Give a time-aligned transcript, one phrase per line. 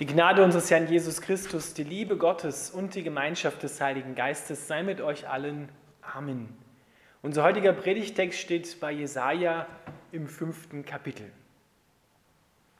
[0.00, 4.66] Die Gnade unseres Herrn Jesus Christus, die Liebe Gottes und die Gemeinschaft des Heiligen Geistes
[4.66, 5.68] sei mit euch allen.
[6.02, 6.48] Amen.
[7.22, 9.68] Unser heutiger Predigtext steht bei Jesaja
[10.10, 11.30] im fünften Kapitel.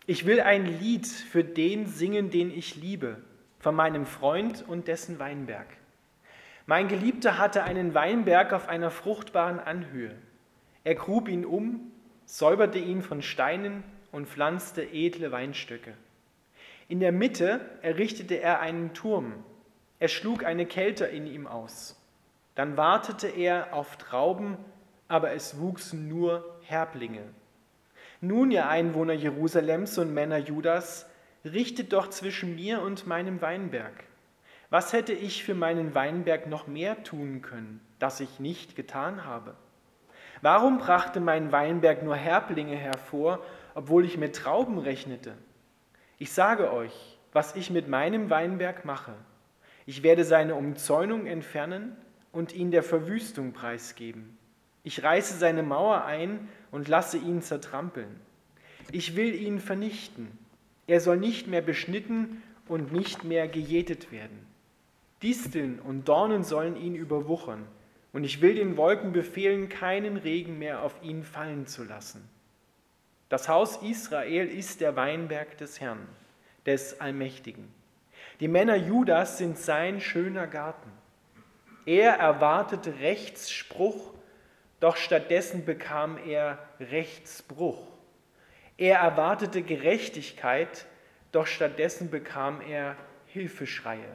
[0.06, 3.18] Ich will ein Lied für den singen, den ich liebe,
[3.60, 5.68] von meinem Freund und dessen Weinberg.
[6.66, 10.16] Mein Geliebter hatte einen Weinberg auf einer fruchtbaren Anhöhe.
[10.82, 11.92] Er grub ihn um,
[12.24, 15.94] säuberte ihn von Steinen und pflanzte edle Weinstöcke.
[16.88, 19.32] In der Mitte errichtete er einen Turm.
[19.98, 21.98] Er schlug eine Kälte in ihm aus.
[22.54, 24.58] Dann wartete er auf Trauben,
[25.08, 27.22] aber es wuchsen nur Herblinge.
[28.20, 31.08] Nun, ihr Einwohner Jerusalems und Männer Judas,
[31.44, 34.04] richtet doch zwischen mir und meinem Weinberg.
[34.70, 39.54] Was hätte ich für meinen Weinberg noch mehr tun können, das ich nicht getan habe?
[40.42, 43.40] Warum brachte mein Weinberg nur Herblinge hervor,
[43.74, 45.34] obwohl ich mit Trauben rechnete?
[46.18, 49.14] Ich sage euch, was ich mit meinem Weinberg mache.
[49.86, 51.96] Ich werde seine Umzäunung entfernen
[52.30, 54.38] und ihn der Verwüstung preisgeben.
[54.84, 58.20] Ich reiße seine Mauer ein und lasse ihn zertrampeln.
[58.92, 60.28] Ich will ihn vernichten.
[60.86, 64.46] Er soll nicht mehr beschnitten und nicht mehr gejätet werden.
[65.22, 67.64] Disteln und Dornen sollen ihn überwuchern,
[68.12, 72.28] und ich will den Wolken befehlen, keinen Regen mehr auf ihn fallen zu lassen.
[73.34, 76.06] Das Haus Israel ist der Weinberg des Herrn,
[76.66, 77.68] des Allmächtigen.
[78.38, 80.88] Die Männer Judas sind sein schöner Garten.
[81.84, 84.14] Er erwartete Rechtsspruch,
[84.78, 87.84] doch stattdessen bekam er Rechtsbruch.
[88.78, 90.86] Er erwartete Gerechtigkeit,
[91.32, 92.94] doch stattdessen bekam er
[93.26, 94.14] Hilfeschreie.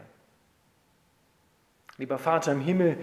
[1.98, 2.98] Lieber Vater im Himmel,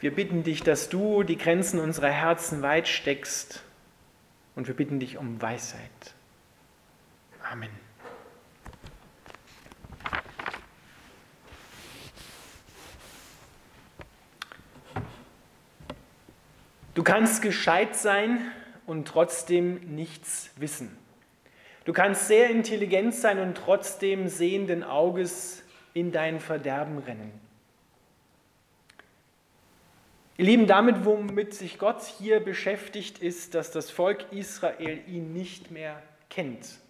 [0.00, 3.62] wir bitten dich, dass du die Grenzen unserer Herzen weit steckst
[4.54, 6.14] und wir bitten dich um Weisheit.
[7.42, 7.70] Amen.
[16.94, 18.52] Du kannst gescheit sein
[18.86, 20.96] und trotzdem nichts wissen.
[21.84, 27.43] Du kannst sehr intelligent sein und trotzdem sehenden Auges in dein Verderben rennen.
[30.36, 35.70] Ihr Lieben, damit, womit sich Gott hier beschäftigt, ist, dass das Volk Israel ihn nicht
[35.70, 36.80] mehr kennt.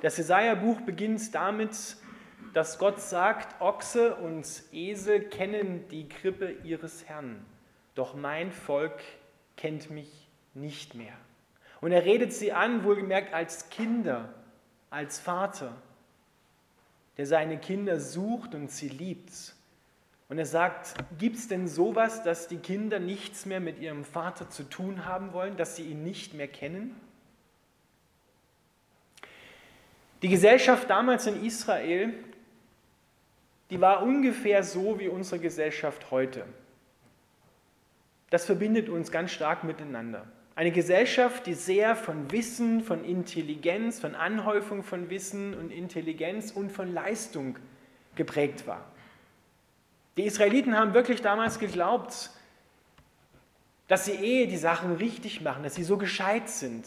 [0.00, 1.98] Das Jesaja-Buch beginnt damit,
[2.54, 7.44] dass Gott sagt: Ochse und Esel kennen die Krippe ihres Herrn,
[7.94, 8.98] doch mein Volk
[9.58, 11.12] kennt mich nicht mehr.
[11.82, 14.32] Und er redet sie an, wohlgemerkt als Kinder,
[14.88, 15.76] als Vater,
[17.18, 19.54] der seine Kinder sucht und sie liebt.
[20.28, 24.50] Und er sagt, gibt es denn sowas, dass die Kinder nichts mehr mit ihrem Vater
[24.50, 27.00] zu tun haben wollen, dass sie ihn nicht mehr kennen?
[30.22, 32.12] Die Gesellschaft damals in Israel,
[33.70, 36.44] die war ungefähr so wie unsere Gesellschaft heute.
[38.30, 40.26] Das verbindet uns ganz stark miteinander.
[40.56, 46.72] Eine Gesellschaft, die sehr von Wissen, von Intelligenz, von Anhäufung von Wissen und Intelligenz und
[46.72, 47.58] von Leistung
[48.16, 48.84] geprägt war.
[50.16, 52.30] Die Israeliten haben wirklich damals geglaubt,
[53.88, 56.86] dass sie eh die Sachen richtig machen, dass sie so gescheit sind.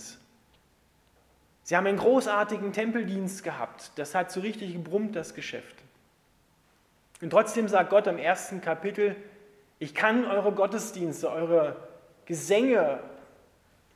[1.64, 3.92] Sie haben einen großartigen Tempeldienst gehabt.
[3.96, 5.76] Das hat so richtig gebrummt, das Geschäft.
[7.22, 9.16] Und trotzdem sagt Gott im ersten Kapitel,
[9.78, 11.76] ich kann eure Gottesdienste, eure
[12.26, 13.00] Gesänge,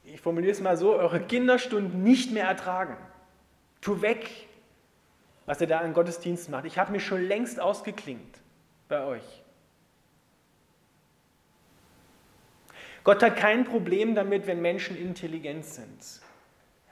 [0.04, 2.96] ich formuliere es mal so, eure Kinderstunden nicht mehr ertragen.
[3.82, 4.30] Tu weg,
[5.46, 6.66] was ihr da an Gottesdienst macht.
[6.66, 8.43] Ich habe mich schon längst ausgeklingt
[8.94, 9.44] bei euch.
[13.04, 16.22] Gott hat kein Problem damit, wenn Menschen intelligent sind.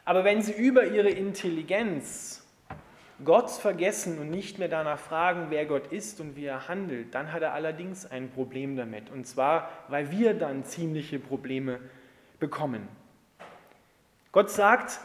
[0.04, 2.44] Aber wenn sie über ihre Intelligenz
[3.24, 7.32] Gott vergessen und nicht mehr danach fragen, wer Gott ist und wie er handelt, dann
[7.32, 9.12] hat er allerdings ein Problem damit.
[9.12, 11.80] Und zwar, weil wir dann ziemliche Probleme
[12.40, 12.88] bekommen.
[14.32, 15.00] Gott sagt,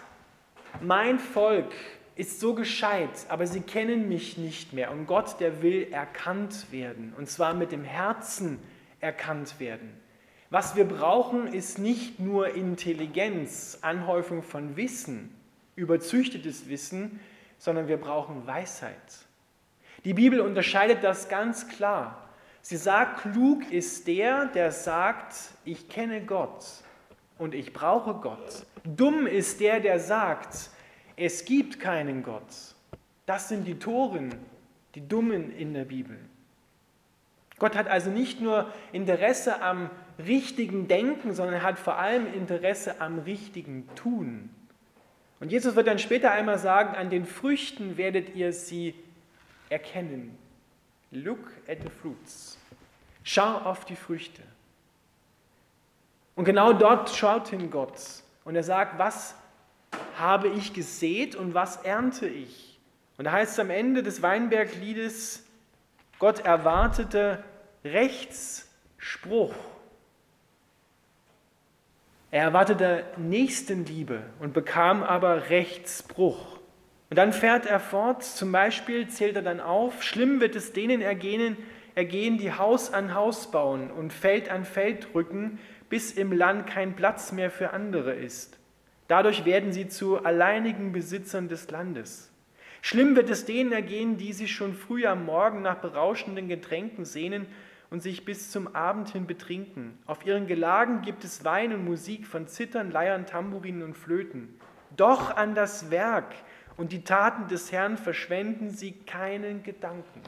[0.80, 1.74] mein Volk
[2.16, 4.90] ist so gescheit, aber sie kennen mich nicht mehr.
[4.90, 8.58] Und Gott, der will erkannt werden, und zwar mit dem Herzen
[9.00, 9.92] erkannt werden.
[10.48, 15.34] Was wir brauchen, ist nicht nur Intelligenz, Anhäufung von Wissen,
[15.74, 17.20] überzüchtetes Wissen,
[17.58, 18.96] sondern wir brauchen Weisheit.
[20.04, 22.28] Die Bibel unterscheidet das ganz klar.
[22.62, 25.34] Sie sagt, klug ist der, der sagt,
[25.64, 26.64] ich kenne Gott
[27.38, 28.64] und ich brauche Gott.
[28.84, 30.70] Dumm ist der, der sagt,
[31.16, 32.74] es gibt keinen Gott.
[33.24, 34.34] Das sind die Toren,
[34.94, 36.18] die Dummen in der Bibel.
[37.58, 43.18] Gott hat also nicht nur Interesse am richtigen Denken, sondern hat vor allem Interesse am
[43.20, 44.50] richtigen Tun.
[45.40, 48.94] Und Jesus wird dann später einmal sagen, an den Früchten werdet ihr sie
[49.68, 50.36] erkennen.
[51.10, 52.58] Look at the fruits.
[53.22, 54.42] Schau auf die Früchte.
[56.34, 57.98] Und genau dort schaut hin Gott.
[58.44, 59.34] Und er sagt, was
[60.16, 62.78] habe ich gesät und was ernte ich?
[63.18, 65.46] Und da heißt es am Ende des Weinbergliedes,
[66.18, 67.42] Gott erwartete
[67.84, 69.54] Rechtsspruch.
[72.30, 76.58] Er erwartete Nächstenliebe und bekam aber Rechtsbruch.
[77.08, 81.00] Und dann fährt er fort, zum Beispiel zählt er dann auf, schlimm wird es denen
[81.00, 81.56] ergehen,
[81.94, 85.58] ergehen, die Haus an Haus bauen und Feld an Feld rücken,
[85.88, 88.55] bis im Land kein Platz mehr für andere ist.
[89.08, 92.32] Dadurch werden sie zu alleinigen Besitzern des Landes.
[92.82, 97.46] Schlimm wird es denen ergehen, die sich schon früh am Morgen nach berauschenden Getränken sehnen
[97.90, 99.98] und sich bis zum Abend hin betrinken.
[100.06, 104.58] Auf ihren Gelagen gibt es Wein und Musik von Zittern, Leiern, Tamburinen und Flöten.
[104.96, 106.34] Doch an das Werk
[106.76, 110.22] und die Taten des Herrn verschwenden sie keinen Gedanken.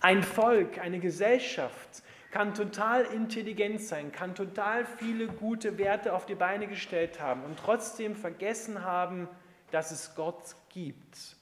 [0.00, 6.34] Ein Volk, eine Gesellschaft kann total intelligent sein, kann total viele gute Werte auf die
[6.34, 9.28] Beine gestellt haben und trotzdem vergessen haben,
[9.70, 11.36] dass es Gott gibt.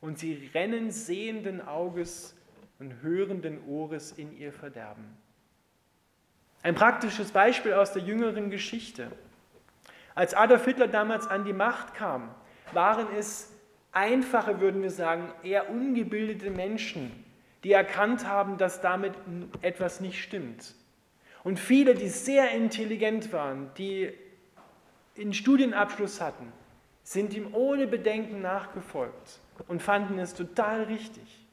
[0.00, 2.34] Und sie rennen sehenden Auges
[2.78, 5.16] und hörenden Ohres in ihr Verderben.
[6.62, 9.10] Ein praktisches Beispiel aus der jüngeren Geschichte.
[10.14, 12.34] Als Adolf Hitler damals an die Macht kam,
[12.72, 13.52] waren es
[13.92, 17.24] einfache, würden wir sagen, eher ungebildete Menschen,
[17.64, 19.14] die erkannt haben, dass damit
[19.60, 20.74] etwas nicht stimmt.
[21.44, 24.12] Und viele, die sehr intelligent waren, die
[25.18, 26.52] einen Studienabschluss hatten,
[27.02, 31.46] sind ihm ohne Bedenken nachgefolgt und fanden es total richtig.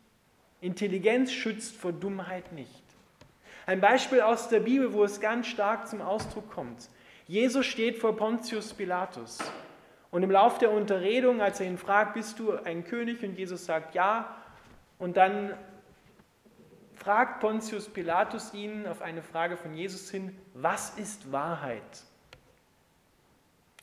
[0.61, 2.83] Intelligenz schützt vor Dummheit nicht.
[3.65, 6.89] Ein Beispiel aus der Bibel, wo es ganz stark zum Ausdruck kommt.
[7.27, 9.37] Jesus steht vor Pontius Pilatus.
[10.11, 13.21] Und im Lauf der Unterredung, als er ihn fragt, bist du ein König?
[13.23, 14.35] Und Jesus sagt ja.
[14.97, 15.53] Und dann
[17.09, 22.03] fragt Pontius Pilatus ihn auf eine Frage von Jesus hin, was ist Wahrheit?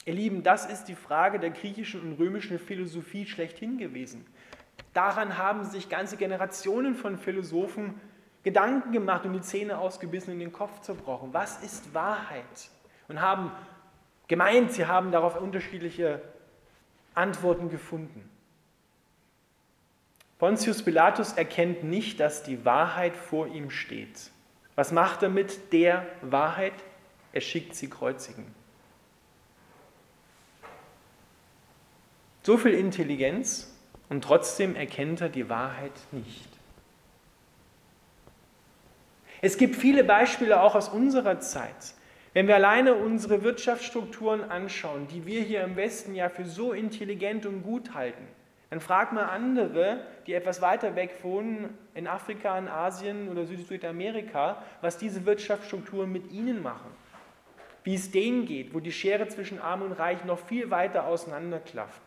[0.05, 4.25] Ihr Lieben, das ist die Frage der griechischen und römischen Philosophie schlechthin gewesen.
[4.95, 8.01] Daran haben sich ganze Generationen von Philosophen
[8.45, 11.31] Gedanken gemacht und die Zähne ausgebissen und den Kopf zerbrochen.
[11.35, 12.71] Was ist Wahrheit?
[13.09, 13.51] Und haben
[14.29, 16.23] gemeint, sie haben darauf unterschiedliche
[17.17, 18.31] Antworten gefunden.
[20.39, 24.31] Pontius Pilatus erkennt nicht, dass die Wahrheit vor ihm steht.
[24.75, 26.75] Was macht er mit der Wahrheit?
[27.33, 28.45] Er schickt sie kreuzigen.
[32.43, 33.75] So viel Intelligenz
[34.09, 36.49] und trotzdem erkennt er die Wahrheit nicht.
[39.41, 41.95] Es gibt viele Beispiele auch aus unserer Zeit.
[42.35, 47.47] Wenn wir alleine unsere Wirtschaftsstrukturen anschauen, die wir hier im Westen ja für so intelligent
[47.47, 48.29] und gut halten,
[48.71, 54.63] dann frag mal andere, die etwas weiter weg wohnen, in Afrika, in Asien oder Südamerika,
[54.81, 56.91] was diese Wirtschaftsstrukturen mit ihnen machen.
[57.85, 62.03] Wie es denen geht, wo die Schere zwischen Arm und Reich noch viel weiter auseinanderklafft.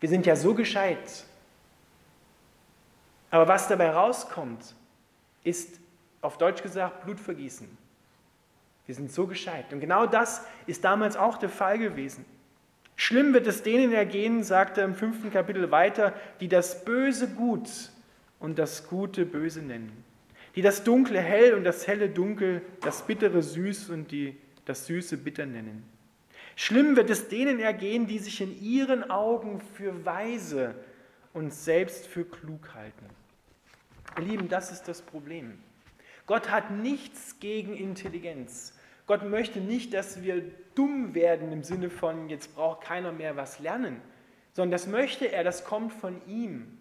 [0.00, 1.24] Wir sind ja so gescheit.
[3.30, 4.74] Aber was dabei rauskommt,
[5.44, 5.78] ist
[6.20, 7.68] auf Deutsch gesagt Blutvergießen.
[8.86, 9.72] Wir sind so gescheit.
[9.72, 12.24] Und genau das ist damals auch der Fall gewesen.
[13.00, 17.70] Schlimm wird es denen ergehen, sagt er im fünften Kapitel weiter, die das Böse gut
[18.40, 20.04] und das Gute böse nennen.
[20.56, 25.16] Die das Dunkle hell und das helle dunkel, das Bittere süß und die, das Süße
[25.16, 25.84] bitter nennen.
[26.56, 30.74] Schlimm wird es denen ergehen, die sich in ihren Augen für weise
[31.32, 33.06] und selbst für klug halten.
[34.18, 35.56] Ihr Lieben, das ist das Problem.
[36.26, 38.76] Gott hat nichts gegen Intelligenz.
[39.08, 40.42] Gott möchte nicht, dass wir
[40.76, 44.00] dumm werden im Sinne von, jetzt braucht keiner mehr was lernen,
[44.52, 46.78] sondern das möchte er, das kommt von ihm.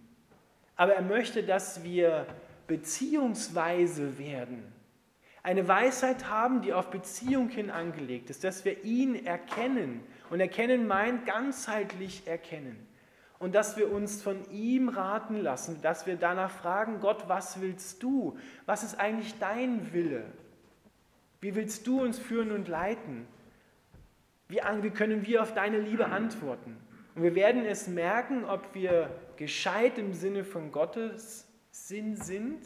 [0.76, 2.28] Aber er möchte, dass wir
[2.68, 4.72] beziehungsweise werden
[5.42, 10.02] eine Weisheit haben, die auf Beziehung hin angelegt ist, dass wir ihn erkennen.
[10.30, 12.86] Und erkennen meint ganzheitlich erkennen.
[13.40, 18.04] Und dass wir uns von ihm raten lassen, dass wir danach fragen, Gott, was willst
[18.04, 18.38] du?
[18.66, 20.26] Was ist eigentlich dein Wille?
[21.42, 23.28] Wie willst du uns führen und leiten?
[24.48, 26.78] Wie, wie können wir auf deine Liebe antworten?
[27.16, 32.64] Und wir werden es merken, ob wir gescheit im Sinne von Gottes Sinn sind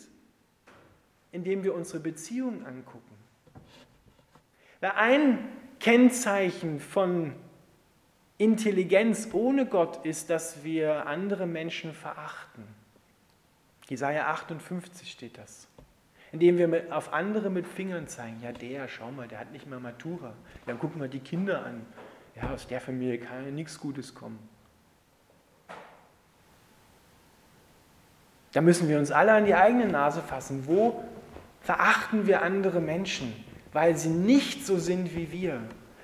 [1.32, 3.16] indem wir unsere Beziehung angucken.
[4.80, 5.50] Weil ein
[5.80, 7.34] Kennzeichen von
[8.38, 12.64] Intelligenz ohne Gott ist, dass wir andere Menschen verachten.
[13.88, 15.68] Jesaja 58 steht das.
[16.32, 18.38] Indem wir auf andere mit Fingern zeigen.
[18.42, 20.34] Ja, der, schau mal, der hat nicht mal Matura.
[20.66, 21.86] Dann gucken wir die Kinder an.
[22.36, 24.40] Ja, aus der Familie kann ja nichts Gutes kommen.
[28.54, 30.68] Da müssen wir uns alle an die eigene Nase fassen.
[30.68, 31.04] Wo
[31.62, 33.34] verachten wir andere Menschen,
[33.72, 35.62] weil sie nicht so sind wie wir,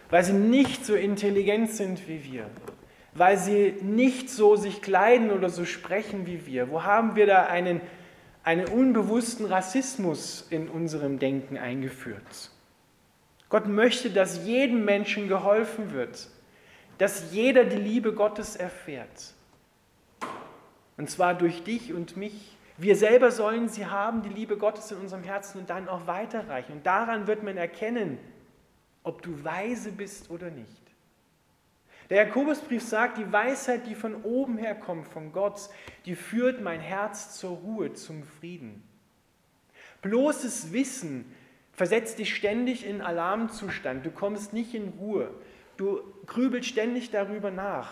[0.10, 2.50] weil sie nicht so intelligent sind wie wir,
[3.14, 6.70] weil sie nicht so sich kleiden oder so sprechen wie wir?
[6.70, 7.82] Wo haben wir da einen,
[8.48, 12.50] einen unbewussten Rassismus in unserem Denken eingeführt?
[13.50, 16.30] Gott möchte, dass jedem Menschen geholfen wird,
[16.98, 19.34] dass jeder die Liebe Gottes erfährt.
[20.96, 22.56] Und zwar durch dich und mich.
[22.78, 26.72] Wir selber sollen sie haben, die Liebe Gottes in unserem Herzen und dann auch weiterreichen.
[26.72, 28.18] Und daran wird man erkennen,
[29.04, 30.87] ob du weise bist oder nicht.
[32.10, 35.70] Der Jakobusbrief sagt, die Weisheit, die von oben her kommt, von Gott,
[36.06, 38.82] die führt mein Herz zur Ruhe, zum Frieden.
[40.02, 41.26] Bloßes Wissen
[41.74, 44.06] versetzt dich ständig in Alarmzustand.
[44.06, 45.34] Du kommst nicht in Ruhe.
[45.76, 47.92] Du grübelst ständig darüber nach,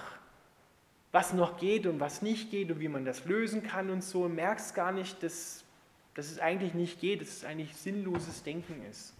[1.11, 4.23] was noch geht und was nicht geht und wie man das lösen kann und so.
[4.23, 5.65] Und merkst gar nicht, dass,
[6.13, 9.13] dass es eigentlich nicht geht, dass es eigentlich sinnloses Denken ist.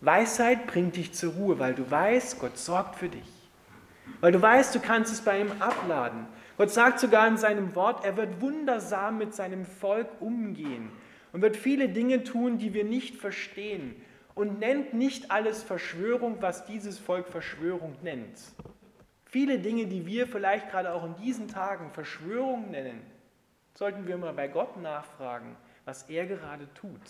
[0.00, 3.28] Weisheit bringt dich zur Ruhe, weil du weißt, Gott sorgt für dich.
[4.20, 6.26] Weil du weißt, du kannst es bei ihm abladen.
[6.56, 10.90] Gott sagt sogar in seinem Wort, er wird wundersam mit seinem Volk umgehen
[11.32, 13.94] und wird viele Dinge tun, die wir nicht verstehen
[14.34, 18.38] und nennt nicht alles Verschwörung, was dieses Volk Verschwörung nennt.
[19.24, 23.02] Viele Dinge, die wir vielleicht gerade auch in diesen Tagen Verschwörung nennen,
[23.74, 27.00] sollten wir mal bei Gott nachfragen, was er gerade tut.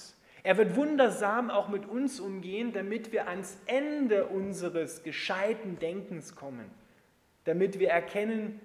[0.43, 6.71] Er wird wundersam auch mit uns umgehen, damit wir ans Ende unseres gescheiten Denkens kommen,
[7.45, 8.61] damit wir erkennen,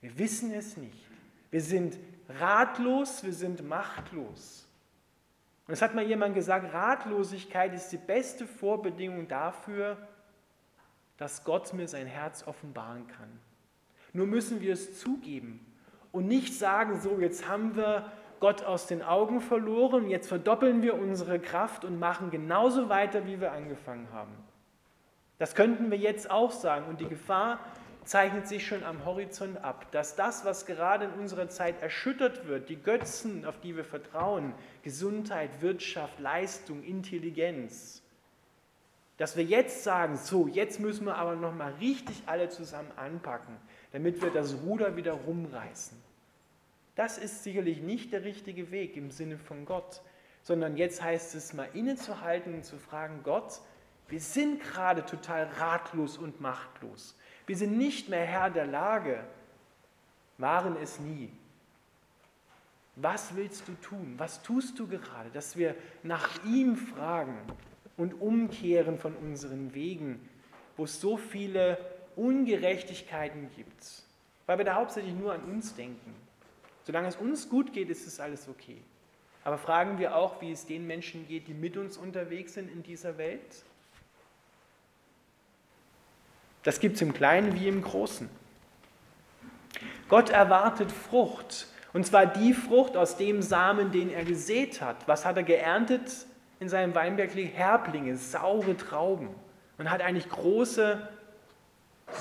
[0.00, 1.06] wir wissen es nicht.
[1.50, 4.68] Wir sind ratlos, wir sind machtlos.
[5.66, 9.96] Und es hat mal jemand gesagt, Ratlosigkeit ist die beste Vorbedingung dafür,
[11.16, 13.40] dass Gott mir sein Herz offenbaren kann.
[14.12, 15.60] Nur müssen wir es zugeben
[16.12, 20.94] und nicht sagen, so jetzt haben wir Gott aus den Augen verloren, jetzt verdoppeln wir
[20.94, 24.32] unsere Kraft und machen genauso weiter, wie wir angefangen haben.
[25.38, 27.58] Das könnten wir jetzt auch sagen und die Gefahr
[28.04, 32.68] zeichnet sich schon am Horizont ab, dass das, was gerade in unserer Zeit erschüttert wird,
[32.68, 38.02] die Götzen, auf die wir vertrauen, Gesundheit, Wirtschaft, Leistung, Intelligenz,
[39.16, 43.56] dass wir jetzt sagen, so, jetzt müssen wir aber nochmal richtig alle zusammen anpacken,
[43.92, 46.05] damit wir das Ruder wieder rumreißen.
[46.96, 50.02] Das ist sicherlich nicht der richtige Weg im Sinne von Gott,
[50.42, 53.60] sondern jetzt heißt es mal innezuhalten und zu fragen, Gott,
[54.08, 57.14] wir sind gerade total ratlos und machtlos.
[57.46, 59.22] Wir sind nicht mehr Herr der Lage,
[60.38, 61.30] waren es nie.
[62.96, 64.14] Was willst du tun?
[64.16, 65.28] Was tust du gerade?
[65.30, 67.36] Dass wir nach ihm fragen
[67.98, 70.26] und umkehren von unseren Wegen,
[70.78, 71.78] wo es so viele
[72.16, 74.02] Ungerechtigkeiten gibt,
[74.46, 76.25] weil wir da hauptsächlich nur an uns denken.
[76.86, 78.80] Solange es uns gut geht, ist es alles okay.
[79.42, 82.84] Aber fragen wir auch, wie es den Menschen geht, die mit uns unterwegs sind in
[82.84, 83.64] dieser Welt?
[86.62, 88.28] Das gibt es im Kleinen wie im Großen.
[90.08, 91.66] Gott erwartet Frucht.
[91.92, 95.08] Und zwar die Frucht aus dem Samen, den er gesät hat.
[95.08, 96.26] Was hat er geerntet
[96.60, 97.34] in seinem Weinberg?
[97.34, 99.30] Herblinge, saure Trauben.
[99.78, 101.08] Und hat eigentlich große,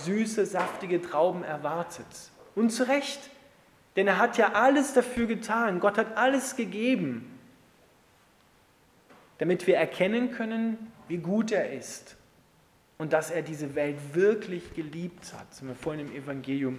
[0.06, 2.08] süße, saftige Trauben erwartet.
[2.56, 3.30] Und zu Recht.
[3.96, 5.80] Denn er hat ja alles dafür getan.
[5.80, 7.40] Gott hat alles gegeben,
[9.38, 12.18] damit wir erkennen können, wie gut er ist
[12.98, 15.50] und dass er diese Welt wirklich geliebt hat.
[15.50, 16.78] Das haben wir vorhin im Evangelium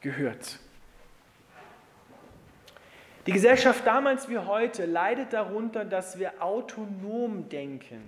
[0.00, 0.58] gehört.
[3.26, 8.00] Die Gesellschaft damals wie heute leidet darunter, dass wir autonom denken.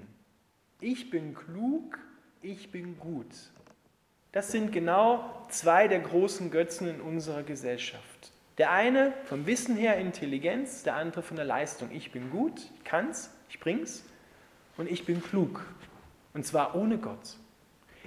[0.81, 1.99] Ich bin klug,
[2.41, 3.27] ich bin gut.
[4.33, 8.31] Das sind genau zwei der großen Götzen in unserer Gesellschaft.
[8.59, 11.91] Der eine vom Wissen her Intelligenz, der andere von der Leistung.
[11.93, 14.05] Ich bin gut, ich kann's, ich bring's
[14.77, 15.67] und ich bin klug.
[16.33, 17.39] Und zwar ohne Gott.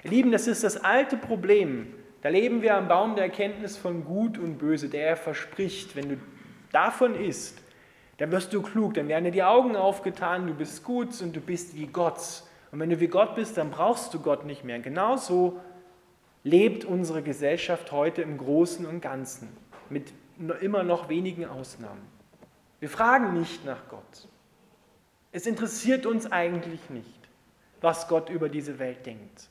[0.04, 1.94] Ihr Lieben, das ist das alte Problem.
[2.22, 6.18] Da leben wir am Baum der Erkenntnis von Gut und Böse, der verspricht, wenn du
[6.72, 7.62] davon isst,
[8.18, 11.42] dann wirst du klug, dann werden dir die Augen aufgetan, du bist gut und du
[11.42, 12.44] bist wie Gott.
[12.72, 14.80] Und wenn du wie Gott bist, dann brauchst du Gott nicht mehr.
[14.80, 15.60] Genauso
[16.44, 19.50] lebt unsere Gesellschaft heute im Großen und Ganzen,
[19.90, 20.14] mit
[20.62, 22.02] immer noch wenigen Ausnahmen.
[22.80, 24.28] Wir fragen nicht nach Gott.
[25.32, 27.20] Es interessiert uns eigentlich nicht,
[27.82, 29.50] was Gott über diese Welt denkt.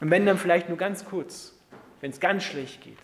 [0.00, 1.54] Und wenn dann vielleicht nur ganz kurz,
[2.00, 2.98] wenn es ganz schlecht geht,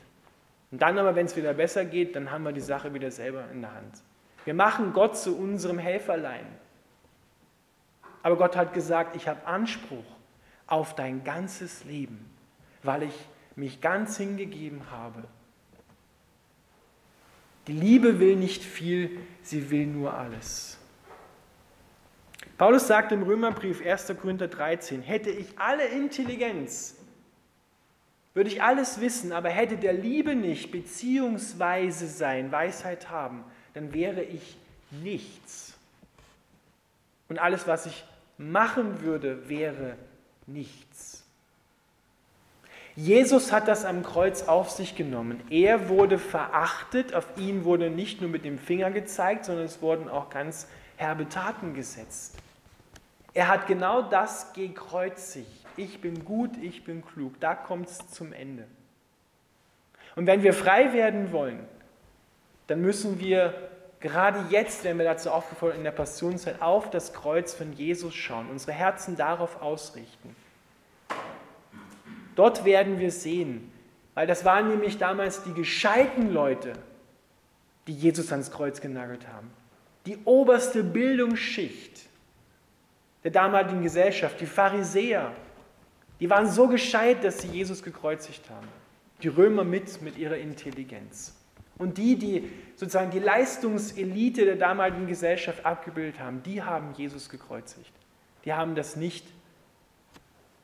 [0.71, 3.45] Und dann aber, wenn es wieder besser geht, dann haben wir die Sache wieder selber
[3.53, 4.03] in der Hand.
[4.45, 6.47] Wir machen Gott zu unserem Helferlein.
[8.23, 10.05] Aber Gott hat gesagt, ich habe Anspruch
[10.73, 12.25] auf dein ganzes Leben,
[12.83, 13.15] weil ich
[13.57, 15.23] mich ganz hingegeben habe.
[17.67, 20.79] Die Liebe will nicht viel, sie will nur alles.
[22.57, 24.15] Paulus sagt im Römerbrief 1.
[24.19, 26.97] Korinther 13, hätte ich alle Intelligenz,
[28.33, 34.23] würde ich alles wissen, aber hätte der Liebe nicht, beziehungsweise sein, Weisheit haben, dann wäre
[34.23, 34.57] ich
[34.91, 35.75] nichts.
[37.29, 38.05] Und alles, was ich
[38.39, 39.99] machen würde, wäre
[40.53, 41.25] nichts.
[42.95, 45.41] Jesus hat das am Kreuz auf sich genommen.
[45.49, 50.09] Er wurde verachtet, auf ihn wurde nicht nur mit dem Finger gezeigt, sondern es wurden
[50.09, 50.67] auch ganz
[50.97, 52.37] herbe Taten gesetzt.
[53.33, 55.49] Er hat genau das gekreuzigt.
[55.79, 57.41] Ich bin gut, ich bin klug.
[57.41, 58.67] Da kommt es zum Ende.
[60.15, 61.61] Und wenn wir frei werden wollen,
[62.67, 63.55] dann müssen wir
[64.01, 68.51] gerade jetzt, wenn wir dazu aufgefordert in der Passionszeit, auf das Kreuz von Jesus schauen,
[68.51, 70.37] unsere Herzen darauf ausrichten.
[72.35, 73.71] Dort werden wir sehen,
[74.15, 76.73] weil das waren nämlich damals die gescheiten Leute,
[77.87, 79.51] die Jesus ans Kreuz genagelt haben.
[80.07, 82.09] Die oberste Bildungsschicht
[83.25, 85.33] der damaligen Gesellschaft, die Pharisäer,
[86.21, 88.69] die waren so gescheit, dass sie Jesus gekreuzigt haben.
[89.23, 91.37] Die Römer mit, mit ihrer Intelligenz.
[91.79, 97.93] Und die, die sozusagen die Leistungselite der damaligen Gesellschaft abgebildet haben, die haben Jesus gekreuzigt.
[98.45, 99.27] Die haben das nicht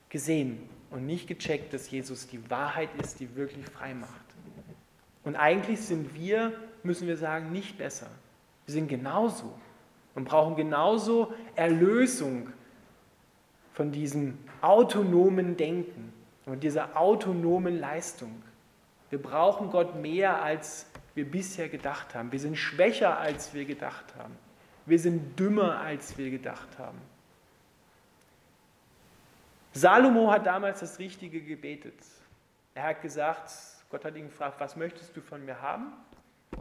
[0.09, 4.13] gesehen und nicht gecheckt, dass Jesus die Wahrheit ist, die wirklich frei macht.
[5.25, 6.53] Und eigentlich sind wir,
[6.83, 8.09] müssen wir sagen, nicht besser.
[8.65, 9.53] Wir sind genauso
[10.15, 12.49] und brauchen genauso Erlösung
[13.73, 16.13] von diesem autonomen Denken
[16.47, 18.43] und dieser autonomen Leistung.
[19.11, 22.33] Wir brauchen Gott mehr, als wir bisher gedacht haben.
[22.33, 24.35] Wir sind schwächer, als wir gedacht haben.
[24.87, 26.99] Wir sind dümmer, als wir gedacht haben.
[29.73, 31.99] Salomo hat damals das Richtige gebetet.
[32.75, 33.51] Er hat gesagt,
[33.91, 35.93] Gott hat ihn gefragt, was möchtest du von mir haben?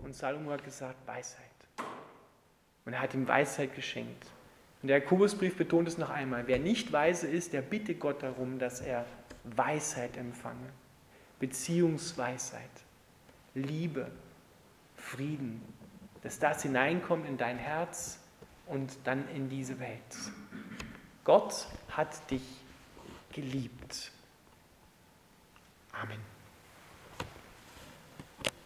[0.04, 1.46] Und Salomo hat gesagt, Weisheit.
[2.86, 4.28] Und er hat ihm Weisheit geschenkt.
[4.82, 6.48] Und der Jakobusbrief betont es noch einmal.
[6.48, 9.06] Wer nicht weise ist, der bitte Gott darum, dass er
[9.44, 10.70] Weisheit empfange.
[11.40, 12.70] Beziehungsweisheit,
[13.54, 14.12] Liebe,
[14.96, 15.62] Frieden.
[16.24, 18.20] Dass das hineinkommt in dein Herz
[18.66, 20.00] und dann in diese Welt.
[21.24, 22.42] Gott hat dich
[23.32, 24.12] geliebt.
[25.94, 26.37] Amen.